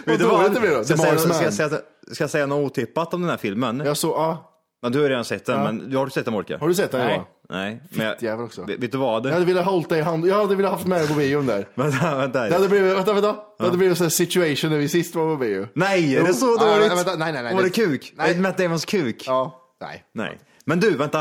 [0.04, 0.84] Du dåligt det blir då.
[0.84, 1.80] The Marsman.
[2.12, 3.82] Ska, jag säga, något otippat om den här filmen?
[3.84, 4.52] Jag så, ja.
[4.82, 6.56] Ja, du har redan sett den, men du har du sett den Morke?
[6.56, 7.12] Har du sett den Nej.
[7.14, 7.26] Johan?
[7.48, 7.80] Nej.
[7.90, 8.64] Men jag, Jävel också.
[8.64, 9.26] vet, vet du vad?
[9.26, 10.26] Jag hade velat hålla dig i hand.
[10.26, 11.68] Jag hade velat haft med dig på bion där.
[11.74, 12.48] Vänta, vänta.
[12.48, 13.36] Det hade blivit, vänta, vänta.
[13.58, 15.66] Det hade blivit en sån här situation när vi sist var på bio.
[15.74, 16.66] Nej, är det så Jo.
[16.66, 16.86] dåligt?
[16.88, 17.54] Ja, vänta, nej, nej, nej.
[17.54, 18.12] Var det Det- kuk?
[18.16, 18.30] Nej.
[18.30, 19.24] Är det Matt Damons kuk?
[19.26, 20.04] Ja, nej.
[20.12, 20.38] Nej.
[20.64, 21.18] Men du, vänta.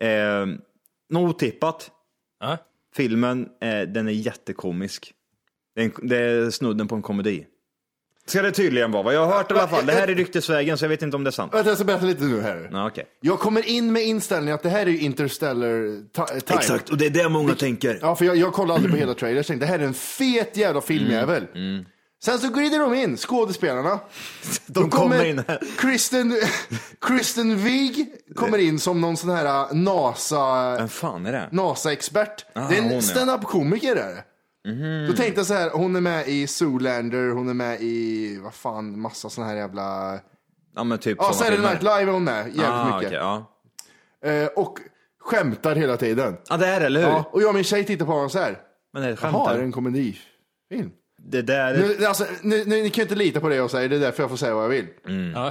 [0.00, 0.46] Eh,
[1.10, 1.90] något otippat.
[2.40, 2.58] ja.
[2.96, 5.12] Filmen, eh, den är jättekomisk.
[5.74, 7.46] Det är, en, det är snudden på en komedi.
[8.26, 9.86] Ska det tydligen vara, vad jag har hört i alla fall.
[9.86, 11.54] Det här är ryktesvägen, så jag vet inte om det är sant.
[11.54, 12.68] Vänta, jag ska berätta lite nu här.
[12.72, 13.04] Ja, okej.
[13.20, 16.58] Jag kommer in med inställningen att det här är ju interstellar ti- time.
[16.60, 17.98] Exakt, och det är det många tänker.
[18.02, 19.36] Ja, för jag, jag kollade aldrig på hela trailern.
[19.36, 21.46] Jag tänkte det här är en fet jävla filmjävel.
[21.54, 21.84] Mm,
[22.24, 24.00] Sen så glider de in, skådespelarna.
[24.66, 25.58] De kommer in här.
[25.78, 26.36] Kristen,
[27.00, 28.06] Kristen Wiig
[28.36, 30.76] kommer in som någon sån här NASA...
[30.76, 31.48] Vem fan är det?
[31.52, 32.44] NASA-expert.
[32.54, 34.24] det är en stand-up-komiker är det.
[34.68, 35.06] Mhm.
[35.06, 38.54] Då tänkte jag så här, hon är med i Zoolander, hon är med i, vad
[38.54, 40.18] fan, massa såna här jävla...
[40.74, 41.58] Ja, men typ Ja, Saturday.
[41.60, 43.08] Night Live är hon med jävligt ah, mycket.
[43.08, 43.18] okej,
[44.22, 44.30] ja.
[44.30, 44.78] Eh, och
[45.20, 46.36] skämtar hela tiden.
[46.48, 47.08] ja, det är det, eller hur?
[47.08, 48.58] Ja, och jag och min tjej tittar på honom så här.
[48.92, 49.54] Men det är Jaha, skämtar.
[49.54, 50.90] är det en komedifilm?
[51.22, 51.96] Det där...
[51.98, 54.00] Nu, alltså, ni, ni, ni kan ju inte lita på det jag säger, det är
[54.00, 54.86] därför jag får säga vad jag vill.
[55.34, 55.46] Ja.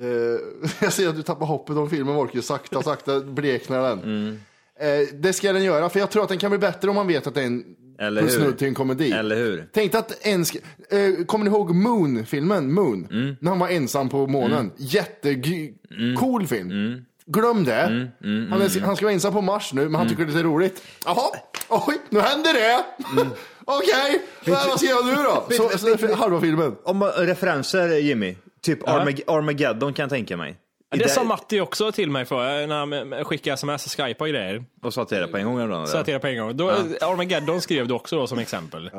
[0.00, 3.98] Eh, jag ser att du tappar hoppet om filmen Wolke, sakta, sakta bleknar den.
[4.02, 4.40] Mm.
[4.82, 7.06] Eh, det ska den göra, för jag tror att den kan bli bättre om man
[7.06, 7.64] vet att det är en
[7.98, 9.12] Eller snudd till en komedi.
[9.12, 9.68] Eller hur?
[9.72, 12.72] Tänk att en eh, kommer ni ihåg Moon-filmen?
[12.72, 13.08] Moon?
[13.10, 13.36] Mm.
[13.40, 14.70] När han var ensam på månen.
[14.76, 16.70] Jättecool film.
[16.70, 17.04] Mm.
[17.26, 18.10] Glöm det.
[18.50, 20.82] Han, är, han ska vara ensam på Mars nu, men han tycker det är roligt.
[21.04, 21.30] Jaha,
[21.68, 22.84] oj, nu händer det!
[23.64, 25.46] Okej, vad vad ska jag nu då?
[25.50, 26.74] Så, så, halva filmen.
[26.84, 30.56] Om man- referenser Jimmy, typ Armag- Armageddon kan jag tänka mig.
[30.92, 32.78] Det Där- sa Matti också till mig för när
[33.16, 34.64] han skickade sms och skype och grejer.
[34.82, 35.86] Och sa till det på en gång eller?
[35.86, 36.56] Så att det är på en gång.
[36.56, 38.90] Då, Armageddon skrev du också då som exempel.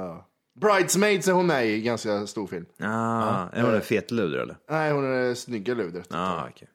[0.62, 2.66] Bridesmaids är hon med i, ganska stor film.
[2.84, 4.56] Ah, är hon en fet luder eller?
[4.70, 6.08] Nej, hon är det snygga ludret.
[6.12, 6.68] Ah, okej.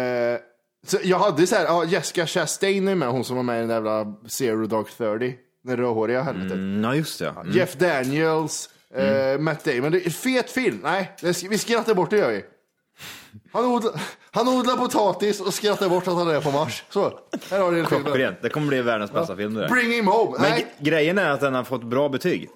[0.00, 0.38] Eh,
[0.86, 3.58] så jag hade så här, ja, Jessica Chastain är med, hon som var med i
[3.58, 5.32] den där jävla Zero Dark Thirty.
[5.64, 6.52] Den rödhåriga helvetet.
[6.52, 7.28] Mm, ja, just det.
[7.28, 7.50] Mm.
[7.52, 9.92] Jeff Daniels, eh, Matt Damon.
[9.92, 10.80] Det är en fet film.
[10.82, 11.12] Nej,
[11.50, 12.44] vi skrattar bort det gör vi.
[13.54, 13.92] Han odlar,
[14.30, 16.84] han odlar potatis och skrattar bort att han är på Mars.
[16.90, 17.18] Så,
[17.50, 18.04] här har den filmen.
[18.04, 18.36] Klockrent.
[18.42, 19.68] Det kommer bli världens bästa film det där.
[19.68, 20.30] Bring him home.
[20.32, 22.48] Men Nej, grejen är att den har fått bra betyg.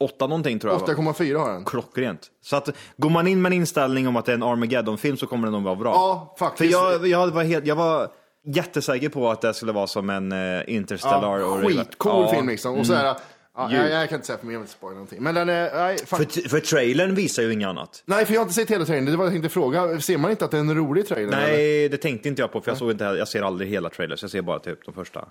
[0.00, 0.80] Åtta någonting tror jag.
[0.80, 0.86] va?
[0.86, 1.64] 8,4 har den.
[1.64, 2.20] Klockrent.
[2.42, 5.26] Så att går man in med en inställning om att det är en Armageddon-film så
[5.26, 5.92] kommer den nog vara bra.
[5.92, 6.74] Ja, faktiskt.
[6.74, 8.08] För jag, jag, var helt, jag var
[8.46, 11.44] jättesäker på att det skulle vara som en uh, Interstellar.
[11.44, 12.18] Och skitcool Ja.
[12.18, 12.34] Mm.
[12.34, 12.74] film liksom.
[12.78, 13.16] Och så här,
[13.56, 15.22] ja, jag, jag kan inte säga för jag vill inte spoila någonting.
[15.22, 15.98] Men den är, nej.
[15.98, 18.02] För, för trailern visar ju inget annat.
[18.06, 19.10] nej, för jag har inte sett hela trailern.
[19.10, 20.00] Det var jag tänkte fråga.
[20.00, 21.38] Ser man inte att det är en rolig trailer?
[21.38, 21.56] eller?
[21.56, 24.22] Nej, det tänkte inte jag på för jag såg inte, jag ser aldrig hela trailers,
[24.22, 25.28] jag ser bara typ de första.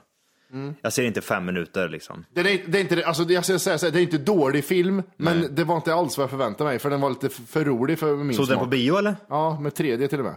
[0.53, 0.75] Mm.
[0.81, 2.25] Jag ser inte fem minuter liksom.
[2.33, 4.65] Det är, det är inte, alltså, jag ska säga så här, det är inte dålig
[4.65, 7.65] film, men det var inte alls vad jag förväntade mig, för den var lite för
[7.65, 9.15] rolig för min Såg den på bio eller?
[9.29, 10.35] Ja, med 3D till och med.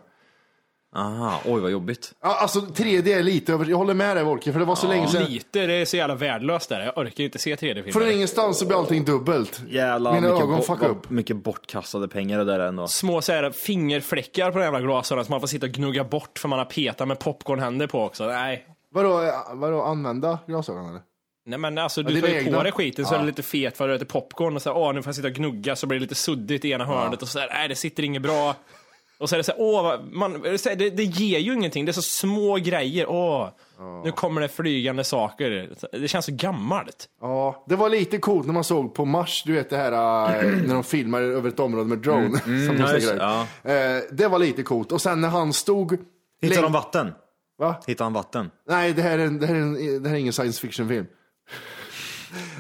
[0.97, 2.13] Aha, oj vad jobbigt.
[2.23, 4.87] Ja, alltså 3D är lite över, jag håller med dig Wolke, för det var så
[4.89, 5.25] länge sedan.
[5.25, 6.81] Lite, det är så jävla värdelöst där.
[6.81, 7.93] Jag orkar inte se 3D-filmer.
[7.93, 9.61] Från ingenstans så blir allting dubbelt.
[9.69, 11.11] Jävlar Mina mycket, ögon bo- fuck bo- upp.
[11.11, 12.89] mycket bortkastade pengar det där ändå.
[12.89, 16.39] Små så här, fingerfläckar på de jävla glasögonen som man får sitta och gnugga bort
[16.39, 18.27] för man har petat med popcornhänder på också.
[18.27, 18.67] Nej.
[18.95, 21.01] Vadå, eh, vadå använda glasögon eller?
[21.47, 22.57] Nej men alltså Ja, du dina tar ju egna.
[22.57, 24.71] på dig skiten så är det lite fet för att du äter popcorn och så
[24.73, 26.85] här, åh nu får jag sitta och gnugga så blir det lite suddigt i ena
[26.85, 28.55] hörnet och så här, nej det sitter inget bra.
[29.19, 31.93] Och så är det så här, åh, man, det, det, ger ju ingenting, det är
[31.93, 33.49] så små grejer, åh,
[34.05, 35.69] nu kommer det flygande saker.
[35.93, 37.09] Det känns så gammalt.
[37.21, 40.51] Ja, det var lite coolt när man såg på Mars, du vet det här äh,
[40.67, 42.39] när de filmar över ett område med drone.
[42.45, 43.47] som de ja, just säger.
[43.63, 44.93] det, Eh, det var lite coolt.
[44.93, 45.99] Och sen när han stod...
[46.43, 47.13] Hittar läng- de vatten?
[47.59, 47.77] Va?
[47.87, 48.51] Hittar han vatten?
[48.69, 51.07] Nej, det här är, det här är, det här är ingen science fiction-film.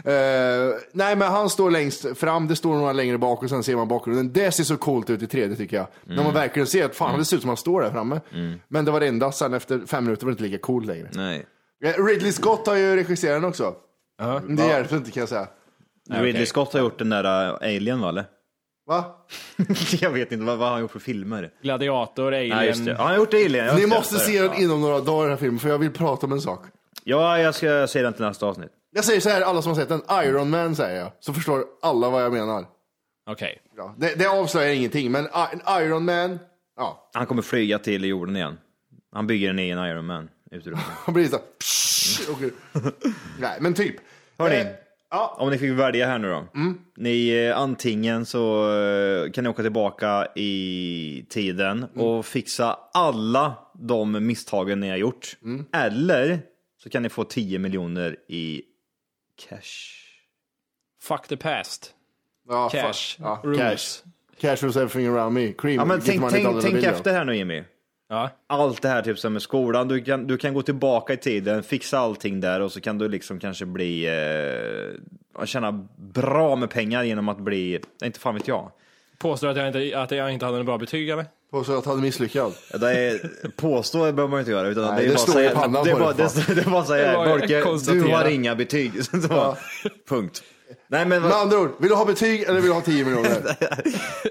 [0.05, 3.77] Eh, nej, men han står längst fram, det står några längre bak och sen ser
[3.77, 4.33] man bakgrunden.
[4.33, 5.87] Det ser så coolt ut i 3D tycker jag.
[6.05, 8.21] När man verkligen ser att fan, det ser ut som han står där framme.
[8.69, 11.09] Men det var det enda, sen efter fem minuter var det inte lika coolt längre.
[11.13, 11.47] Nej.
[11.85, 13.75] Eh, Ridley Scott har ju regisserat den också.
[14.49, 15.49] Det hjälper inte kan jag säga.
[16.11, 18.25] Ridley Scott har gjort den där uh, Alien va eller?
[18.87, 19.05] Va?
[20.01, 21.51] jag vet inte, vad, vad har han gjort för filmer?
[21.63, 22.57] Gladiator, Alien.
[22.57, 23.77] Nej just det, Ja, han har gjort Alien.
[23.77, 26.33] Ni måste se den inom några dagar den här filmen, för jag vill prata om
[26.33, 26.65] en sak.
[27.09, 28.71] Ja, jag ska se den till nästa avsnitt.
[28.95, 31.65] Jag säger så här, alla som har sett den, Iron Man säger jag, så förstår
[31.83, 32.65] alla vad jag menar.
[33.31, 33.59] Okej.
[33.77, 36.39] Ja, det, det avslöjar ingenting, men I- en Iron Man,
[36.77, 38.59] ja, Han kommer flyga till jorden igen.
[39.15, 40.85] Han bygger en egen Iron Man ut rymden.
[41.05, 42.51] han blir så här, psh, åker.
[43.41, 43.95] Nej, men typ.
[44.39, 44.67] Hörni, Eh,
[45.11, 46.47] ja, om ni fick välja här nu då.
[46.97, 54.27] Ni, eh, antingen så eh, kan ni åka tillbaka i tiden och fixa alla de
[54.27, 55.37] misstagen ni har gjort.
[55.73, 56.41] Eller
[56.87, 58.63] så kan ni få 10 miljoner i
[59.49, 59.73] cash.
[61.03, 61.95] Fuck the past.
[62.49, 63.17] ja, Cash.
[63.17, 63.25] fuck.
[63.27, 63.59] Ja, Rumors.
[63.61, 64.03] cash.
[64.41, 65.53] Cash was everything around me.
[65.53, 65.75] Cream.
[65.77, 67.65] Ja, men tänk, tänk, tänk efter här nu Jimmy.
[68.09, 68.31] Ja.
[68.47, 71.63] Allt det här typ som med skolan, du kan, du kan gå tillbaka i tiden,
[71.63, 77.03] fixa allting där och så kan du liksom kanske bli, eh, tjäna bra med pengar
[77.05, 78.73] genom att bli, inte fan vet jag.
[79.19, 81.27] Påstår att jag inte, att jag inte hade en bra betyg eller?
[81.51, 82.53] Påstår att han är misslyckad.
[82.81, 85.53] Det är, påstå behöver man inte göra utan Nej, det är det bara står säga,
[85.53, 88.55] i pannan det är på bara, det, det, är bara att säga, du har inga
[88.55, 89.05] betyg.
[89.05, 89.57] Så bara,
[90.09, 90.43] Punkt.
[90.89, 93.43] Nej men, Med andra ord, vill du ha betyg eller vill du ha 10 miljoner?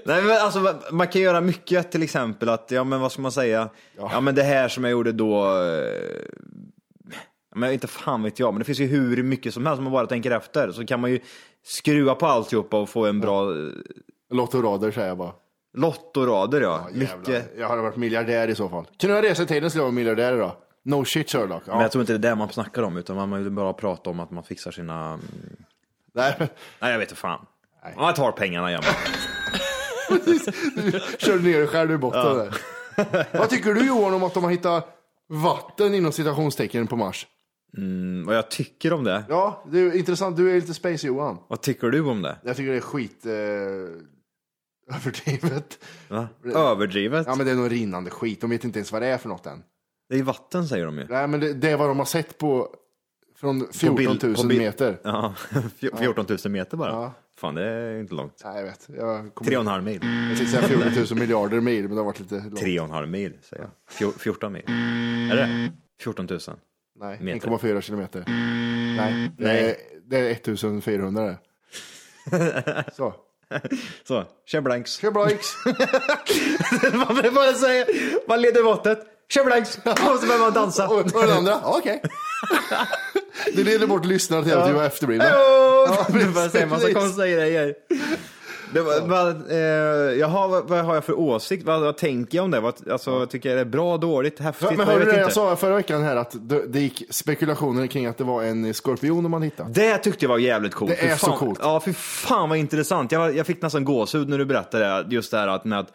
[0.04, 3.32] nej men alltså man kan göra mycket till exempel att, ja men vad ska man
[3.32, 6.00] säga, ja, men det här som jag gjorde då, eh,
[7.54, 9.92] men inte fan vet jag, men det finns ju hur mycket som helst om man
[9.92, 10.72] bara tänker efter.
[10.72, 11.20] Så kan man ju
[11.64, 13.52] skruva på alltihopa och få en bra
[14.30, 15.32] Lottorader säger jag bara.
[15.74, 16.88] lottorader ja.
[16.92, 17.52] Jävlar, mycket.
[17.58, 18.86] Jag hade varit miljardär i så fall.
[19.00, 20.52] Kunde jag resa i tiden skulle jag vara miljardär idag.
[20.84, 21.62] No shit Sherlock.
[21.66, 21.72] Ja.
[21.72, 24.10] Men jag tror inte det är det man snackar om, utan man vill bara prata
[24.10, 25.20] om att man fixar sina mm,
[26.14, 27.46] Nej, Nej, jag vet inte fan.
[27.96, 28.82] Man tar pengarna igen.
[31.18, 32.56] kör ner dig själv i botten där.
[33.38, 37.26] Vad tycker du Johan om att de har hittat vatten inom citationstecken på Mars?
[38.26, 39.24] Vad jag tycker om det?
[39.28, 40.36] Ja, det är intressant.
[40.36, 41.38] Du är lite space Johan.
[41.48, 42.36] Vad tycker du om det?
[42.42, 43.26] Jag tycker det är skit...
[43.26, 43.32] Eh...
[44.94, 45.78] Överdrivet.
[46.08, 46.28] Va?
[46.54, 47.26] Överdrivet?
[47.26, 48.40] Ja men det är nog rinnande skit.
[48.40, 49.62] De vet inte ens vad det är för något än.
[50.08, 51.06] Det är vatten säger de ju.
[51.08, 52.68] Nej men det, det är vad de har sett på
[53.36, 54.98] från 14 000 bild- på bild- meter.
[55.04, 56.90] Ja, fj- 14 000 meter bara.
[56.90, 57.12] Ja.
[57.38, 58.42] Fan, det är inte långt.
[58.44, 58.88] Nej jag vet.
[58.96, 60.00] Jag kommer- Tre och en halv mil.
[60.28, 62.56] Jag tänkte säga 14 000 miljarder mil men det har varit lite långt.
[62.56, 63.70] Tre och en halv mil, säger jag.
[63.94, 64.62] Fjor- 14 mil.
[65.32, 65.72] Är det?
[66.00, 66.40] 14 000.
[66.98, 67.48] Nej, meter.
[67.48, 68.24] 1,4 kilometer.
[68.96, 69.70] Nej, det Nej.
[69.70, 71.36] är, det är 1400
[72.30, 72.84] det.
[73.50, 73.60] Så.
[74.04, 74.96] Så, tjablanks.
[74.96, 75.46] Kör X.
[76.92, 77.86] Man vill bara säga,
[78.28, 78.98] man leder måttet.
[79.28, 79.78] Tjablanks!
[79.84, 80.88] Och så börjar man dansa.
[80.88, 82.02] Och, och den andra, okej.
[83.54, 85.24] Det leder bort lyssnarna till att vi var efterblivna.
[85.24, 87.74] Ja, du bara säger massa konstiga grejer.
[88.76, 91.64] Det var, vad, eh, jaha, vad, vad har jag för åsikt?
[91.64, 92.60] Vad, vad tänker jag om det?
[92.60, 94.76] Vad, alltså, tycker jag det är bra, dåligt, häftigt?
[94.76, 98.06] Men hörde du det jag sa förra veckan här att det, det gick spekulationer kring
[98.06, 99.72] att det var en skorpion man hittade.
[99.72, 100.90] Det tyckte jag var jävligt coolt.
[100.90, 101.58] Det är så fan, coolt.
[101.62, 103.12] Ja, för fan vad intressant.
[103.12, 105.92] Jag, jag fick nästan gåshud när du berättade det, just det här att, med att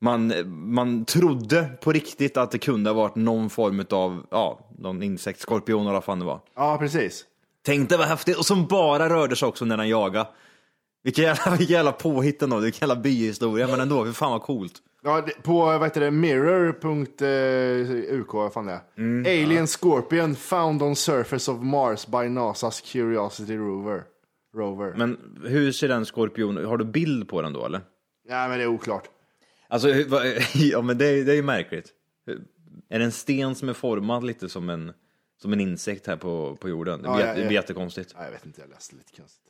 [0.00, 0.32] man,
[0.72, 5.40] man trodde på riktigt att det kunde ha varit någon form av, ja, någon insekt,
[5.40, 6.40] skorpion eller vad fan det var.
[6.56, 7.24] Ja, precis.
[7.66, 10.28] Tänkte vad häftigt, och som bara rörde sig också när den jagade.
[11.08, 14.72] Vilken jävla, vilken jävla påhitt ändå, vilken jävla byhistoria, men ändå, fy fan vad coolt.
[15.02, 16.10] Ja, det- på vad heter det,
[17.18, 18.80] mirror.uk, vad fan det är.
[18.96, 19.20] Mm.
[19.44, 24.02] Alien Scorpion found on surface of Mars by NASA's Curiosity rover.
[24.56, 24.94] rover.
[24.96, 27.80] Men hur ser den skorpion Har du bild på den då eller?
[28.28, 29.04] Ja, men det är oklart.
[29.68, 31.88] Alltså, hur- vad- ja men det, är- det är ju märkligt.
[32.26, 32.40] Hur-
[32.88, 34.92] Är det en sten som är formad lite som en,
[35.42, 37.02] som en insekt här på, på jorden?
[37.02, 37.48] Det Ja, blir, ja, jätte- det ja.
[37.48, 38.14] blir jättekonstigt.
[38.18, 39.42] Ja, jag vet inte, jag läste lite konstigt.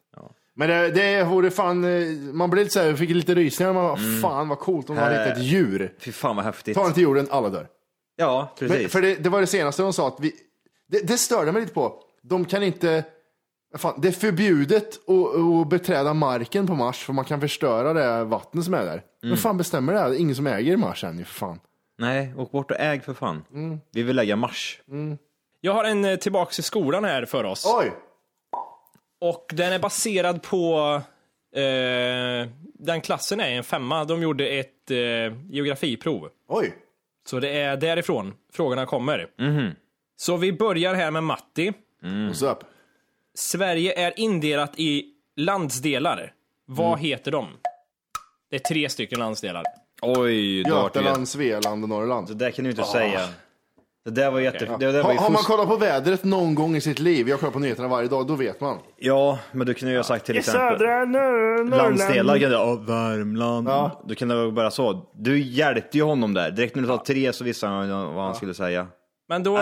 [0.59, 3.73] Men det, det vore fan, eh, man blev lite såhär, fick lite rysningar.
[3.73, 4.21] Man bara, Mm.
[4.21, 5.95] fan vad coolt om man hittat ett djur.
[6.01, 6.75] Fy fan vad häftigt.
[6.77, 7.67] Ta den till jorden, alla dör.
[8.17, 8.93] Ja, Men, precis.
[8.93, 10.33] för det, det var det senaste de sa att vi,
[10.89, 11.95] det, det störde mig lite på.
[12.23, 13.05] De kan inte,
[13.77, 18.25] fan, det är förbjudet att, att beträda marken på Mars för man kan förstöra det
[18.25, 18.93] vatten som är där.
[18.93, 19.03] Mm.
[19.23, 19.99] Men fan bestämmer det?
[19.99, 20.15] här?
[20.21, 21.61] Ingen som äger Mars än ju för fan.
[21.99, 23.45] Nej, åk bort och äg för fan.
[23.53, 23.79] Mm.
[23.93, 24.81] Vi vill lägga mars.
[25.61, 27.67] Jag har en eh, tillbaks i skolan här för oss.
[27.81, 27.93] Oj!
[29.21, 30.79] Och den är baserad på
[31.55, 34.05] eh, den klassen är en femma.
[34.05, 34.99] De gjorde ett eh,
[35.51, 36.29] geografiprov.
[36.49, 36.75] Oj!
[37.27, 39.27] Så det är därifrån frågorna kommer.
[40.17, 41.73] Så vi börjar här med Matti.
[42.03, 42.59] What's up?
[43.35, 45.05] Sverige är indelat i
[45.37, 46.33] landsdelar.
[46.67, 47.47] Vad heter de?
[48.51, 49.65] Det är tre stycken landsdelar.
[50.03, 52.29] Oj, Götaland, Svealand och Norrland.
[52.29, 53.29] Det där kan du inte säga.
[54.05, 54.77] Det där var jätte...
[54.79, 55.49] Det där var Har, ju har man fusk.
[55.49, 58.35] kollat på vädret någon gång i sitt liv, jag kollar på nyheterna varje dag, då
[58.35, 58.79] vet man.
[58.97, 60.87] Ja, men du kunde ju ha sagt till exempel...
[61.71, 63.69] Landsdelar kan du ja, Värmland.
[63.69, 64.03] Ja.
[64.07, 65.07] Du kunde väl bara så.
[65.15, 66.51] Du hjälpte ju honom där.
[66.51, 68.87] Direkt när du sa tre så visste han vad han skulle säga.
[69.31, 69.61] Men då,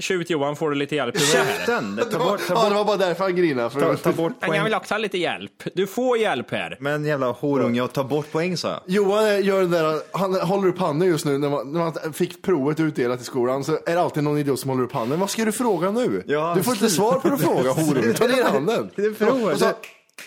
[0.00, 1.14] Tjut-Johan, får du lite hjälp.
[1.14, 1.20] det.
[1.20, 1.96] Käften!
[1.96, 3.70] Ta Det var, bort, ta ja, det bort, var bara därför han grinade.
[3.70, 4.56] För ta, ta bort Men poäng.
[4.58, 5.52] jag vill också ha lite hjälp.
[5.74, 6.76] Du får hjälp här.
[6.80, 8.80] Men jävla horunge och ta bort poäng sa jag.
[8.86, 12.42] Johan gör den där, han håller upp handen just nu när man, när man fick
[12.42, 15.20] provet utdelat i skolan så är det alltid någon idiot som håller upp handen.
[15.20, 16.22] Vad ska du fråga nu?
[16.26, 18.90] Ja, du får inte svar på din fråga horunge, ta ner handen.
[18.96, 19.64] Det är prov, så,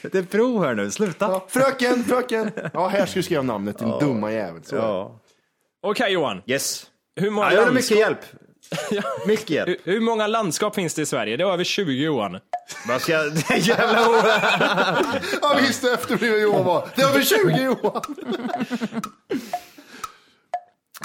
[0.02, 1.26] det, det är prov här nu, sluta.
[1.26, 2.52] ja, fröken, fröken.
[2.74, 4.62] Ja, här ska du skriva namnet din dumma jävel.
[4.72, 5.20] Ja.
[5.88, 6.42] Okej Johan.
[6.46, 6.86] Yes.
[7.16, 8.20] Hur många, Ja, jag har mycket hjälp.
[9.28, 11.38] Mycket hur, hur många landskap finns det i Sverige?
[11.38, 12.40] Det är över 20 Johan.
[12.88, 13.34] Vad ska jag...
[13.34, 14.42] Det är jävla hora.
[15.42, 16.90] Ja, visst efterbliven Johan var.
[16.96, 18.02] Det är över 20 Johan.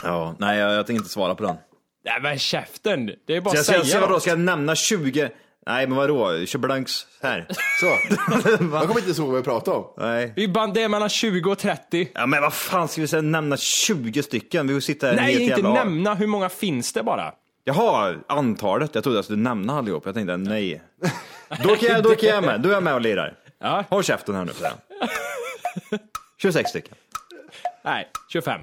[0.02, 1.56] Ja, nej jag, jag tänker inte svara på den.
[2.04, 3.10] Nej men käften.
[3.26, 4.00] Det är bara att jag, ska, säga.
[4.00, 5.30] vadå, ska jag nämna 20?
[5.66, 7.46] Nej men vadå, Tjoblanks här.
[7.80, 7.86] Så.
[8.72, 9.84] Jag kommer inte ihåg vad vi pratade om.
[9.96, 10.32] Nej.
[10.36, 12.08] Vi band, det är mellan 20 och 30.
[12.14, 14.66] Ja men vad fan ska vi säga, nämna 20 stycken?
[14.66, 15.74] Vi sitta här Nej, helt inte jävla...
[15.74, 16.14] nämna.
[16.14, 17.32] Hur många finns det bara?
[17.64, 18.94] Jaha, antalet.
[18.94, 20.02] Jag trodde jag skulle nämna allihop.
[20.06, 20.82] Jag tänkte nej.
[21.62, 22.60] Då kan jag, då kan jag med.
[22.60, 23.34] Då är jag med och lirar.
[23.60, 23.84] Ja.
[23.90, 24.72] Håll käften här nu för
[26.42, 26.94] 26 stycken.
[27.84, 28.60] Nej, 25.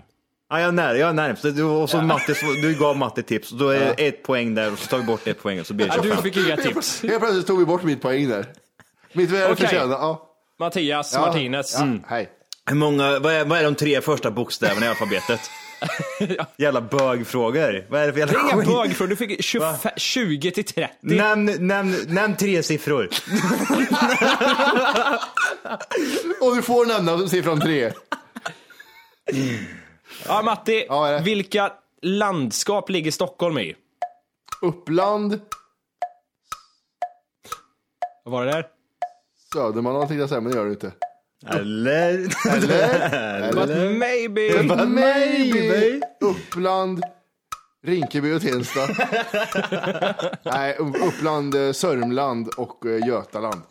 [0.50, 1.44] Ja, jag är nära, jag är närmst.
[1.44, 3.52] Du, och så Matte, du gav Matte tips.
[3.52, 5.68] Och då är det ett poäng där och så tar vi bort ett poäng och
[5.68, 6.18] så blir det Ja, 25.
[6.24, 7.02] du fick inga tips.
[7.04, 8.46] Helt plötsligt tog vi bort mitt poäng där.
[9.14, 9.68] Mitt väl Okej.
[9.68, 9.94] förtjänade.
[9.94, 10.28] Ja.
[10.60, 11.22] Mattias Ja.
[11.22, 11.78] Martinez.
[11.80, 12.30] Ja, hej.
[12.66, 15.40] Hur många, vad är, vad är de tre första bokstäverna i alfabetet?
[16.58, 17.86] Jävla bögfrågor.
[17.90, 18.68] Vad är det för jävla Det är inga skit?
[18.76, 19.10] bögfrågor.
[19.10, 20.94] Du fick 25, 20 till 30.
[21.02, 23.04] Nämn, nämn, nämn tre siffror.
[26.42, 27.92] Och du får nämna siffran tre.
[30.28, 30.86] Ja, Matti.
[30.90, 31.20] Ja, det?
[31.20, 33.76] vilka landskap ligger Stockholm i?
[34.62, 35.40] Uppland,
[38.24, 38.68] Vad var det där?
[39.54, 40.92] Södermanland tänkte jag säga, men det gör du inte.
[41.48, 42.28] Eller?
[42.50, 43.54] Eller?
[43.54, 44.64] But maybe.
[44.86, 46.02] Maybe.
[46.22, 47.04] Uppland,
[47.84, 48.80] Rinkeby och Tensta.
[50.44, 53.62] Nej, Uppland, eh, Sörmland och eh, Götaland.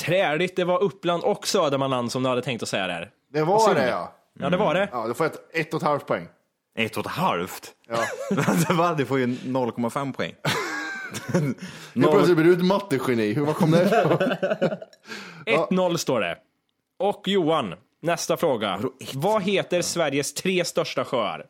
[0.00, 3.10] Träligt, det var Uppland och Södermanland som du hade tänkt att säga där.
[3.32, 4.14] Det var det ja.
[4.40, 4.88] Ja, det var det.
[4.92, 6.28] Ja, då får jag ett, ett och ett halvt poäng.
[6.78, 7.72] Ett och ett halvt?
[7.88, 8.94] Ja.
[8.96, 10.34] Du får ju 0,5 poäng.
[11.92, 13.32] Nu plötsligt blir du ett mattegeni.
[13.32, 14.18] Hur vad kom det ifrån?
[15.70, 16.36] 1-0 står det.
[17.00, 18.80] Och Johan, nästa fråga.
[19.14, 21.44] Vad heter Sveriges tre största sjöar?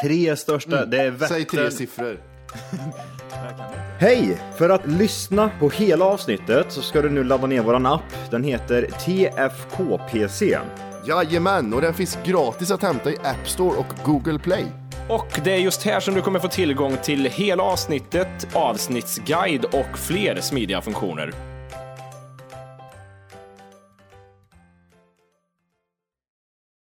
[0.00, 1.78] Tre största, det är Säg tre Vättern.
[1.78, 2.20] siffror.
[3.98, 4.38] Hej!
[4.58, 8.30] För att lyssna på hela avsnittet så ska du nu ladda ner våran app.
[8.30, 10.58] Den heter TFKPC.
[11.06, 14.64] Jajamän, och den finns gratis att hämta i App Store och Google Play.
[15.08, 19.98] Och det är just här som du kommer få tillgång till hela avsnittet, avsnittsguide och
[19.98, 21.57] fler smidiga funktioner.